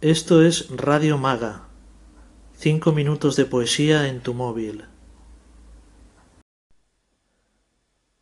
[0.00, 1.62] Esto es Radio Maga.
[2.56, 4.84] Cinco minutos de poesía en tu móvil.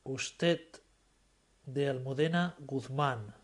[0.02, 0.60] Usted
[1.66, 3.34] de Almudena Guzmán.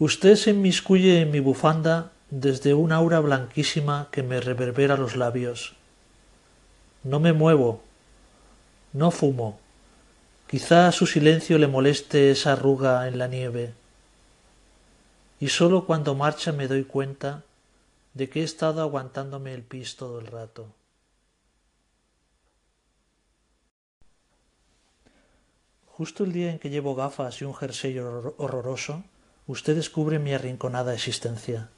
[0.00, 5.76] Usted se inmiscuye en mi bufanda desde un aura blanquísima que me reverbera los labios.
[7.04, 7.80] No me muevo,
[8.92, 9.60] no fumo.
[10.48, 13.74] Quizá su silencio le moleste esa arruga en la nieve.
[15.40, 17.44] Y sólo cuando marcha me doy cuenta
[18.14, 20.66] de que he estado aguantándome el pis todo el rato.
[25.86, 29.04] Justo el día en que llevo gafas y un jersey horroroso,
[29.46, 31.68] usted descubre mi arrinconada existencia.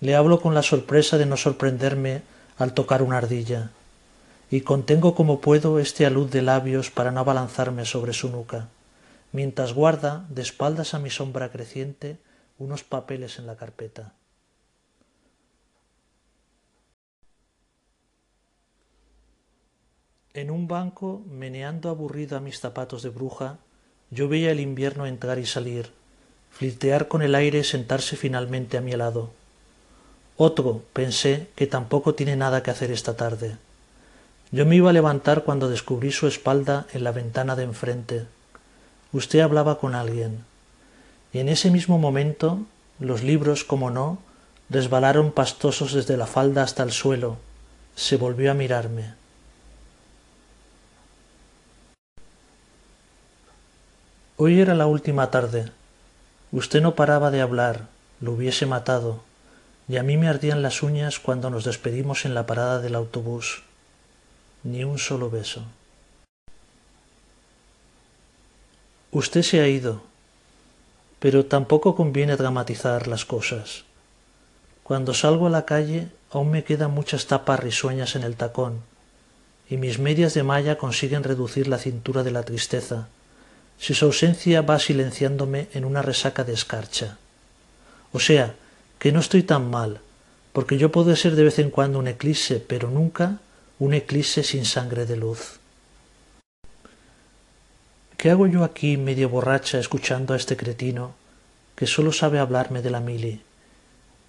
[0.00, 2.22] Le hablo con la sorpresa de no sorprenderme
[2.56, 3.70] al tocar una ardilla,
[4.52, 8.68] y contengo como puedo este alud de labios para no abalanzarme sobre su nuca,
[9.32, 12.18] mientras guarda, de espaldas a mi sombra creciente,
[12.58, 14.12] unos papeles en la carpeta.
[20.34, 23.56] En un banco, meneando aburrido a mis zapatos de bruja,
[24.10, 25.90] yo veía el invierno entrar y salir,
[26.50, 29.30] flirtear con el aire y sentarse finalmente a mi lado.
[30.36, 33.56] Otro, pensé, que tampoco tiene nada que hacer esta tarde.
[34.52, 38.26] Yo me iba a levantar cuando descubrí su espalda en la ventana de enfrente.
[39.10, 40.44] Usted hablaba con alguien.
[41.32, 42.60] Y en ese mismo momento,
[43.00, 44.18] los libros, como no,
[44.68, 47.38] resbalaron pastosos desde la falda hasta el suelo.
[47.96, 49.14] Se volvió a mirarme.
[54.36, 55.70] Hoy era la última tarde.
[56.52, 57.86] Usted no paraba de hablar,
[58.20, 59.22] lo hubiese matado,
[59.88, 63.62] y a mí me ardían las uñas cuando nos despedimos en la parada del autobús.
[64.64, 65.62] Ni un solo beso.
[69.10, 70.02] Usted se ha ido,
[71.18, 73.84] pero tampoco conviene dramatizar las cosas.
[74.82, 78.80] Cuando salgo a la calle aún me quedan muchas tapas risueñas en el tacón,
[79.68, 83.08] y mis medias de malla consiguen reducir la cintura de la tristeza
[83.78, 87.18] si su ausencia va silenciándome en una resaca de escarcha.
[88.12, 88.54] O sea,
[89.00, 90.00] que no estoy tan mal,
[90.52, 93.38] porque yo puedo ser de vez en cuando un eclipse, pero nunca
[93.82, 95.58] un eclipse sin sangre de luz.
[98.16, 101.14] ¿Qué hago yo aquí medio borracha escuchando a este cretino
[101.74, 103.42] que solo sabe hablarme de la mili,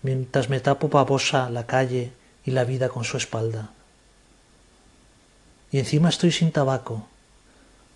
[0.02, 2.12] mientras me tapo babosa la calle
[2.44, 3.70] y la vida con su espalda?
[5.72, 7.08] Y encima estoy sin tabaco.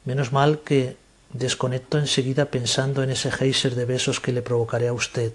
[0.05, 0.95] Menos mal que
[1.33, 5.33] Desconecto enseguida pensando en ese geyser de besos que le provocaré a usted,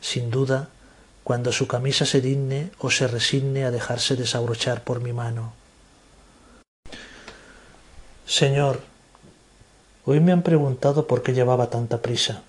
[0.00, 0.70] sin duda,
[1.26, 5.54] cuando su camisa se digne o se resigne a dejarse desabrochar por mi mano.
[8.24, 8.80] Señor,
[10.04, 12.42] hoy me han preguntado por qué llevaba tanta prisa.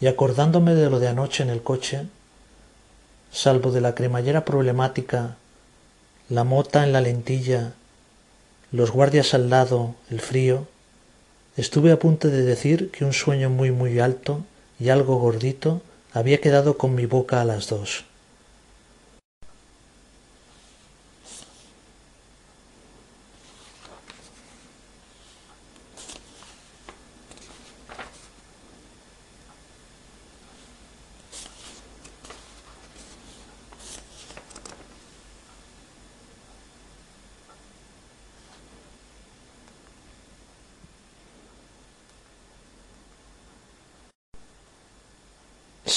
[0.00, 2.06] Y acordándome de lo de anoche en el coche,
[3.30, 5.36] salvo de la cremallera problemática,
[6.30, 7.74] la mota en la lentilla,
[8.72, 10.66] los guardias al lado, el frío,
[11.58, 14.44] Estuve a punto de decir que un sueño muy muy alto
[14.78, 15.82] y algo gordito
[16.12, 18.04] había quedado con mi boca a las dos.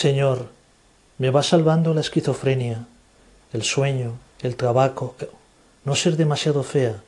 [0.03, 0.49] Señor,
[1.17, 2.87] me va salvando la esquizofrenia,
[3.53, 5.15] el sueño, el trabajo,
[5.85, 7.01] no ser demasiado fea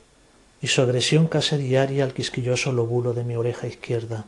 [0.62, 4.24] y su agresión casi diaria al quisquilloso lóbulo de mi oreja izquierda.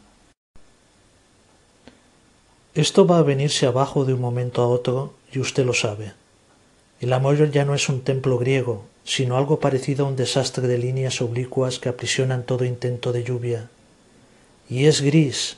[2.74, 6.12] Esto va a venirse abajo de un momento a otro y usted lo sabe.
[7.00, 10.76] El amor ya no es un templo griego, sino algo parecido a un desastre de
[10.76, 13.70] líneas oblicuas que aprisionan todo intento de lluvia.
[14.68, 15.56] Y es gris,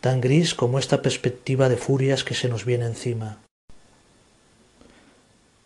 [0.00, 3.38] tan gris como esta perspectiva de furias que se nos viene encima.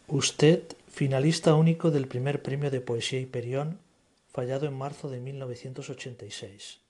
[0.08, 3.78] Usted, finalista único del primer premio de poesía Hiperión,
[4.32, 6.83] fallado en marzo de 1986.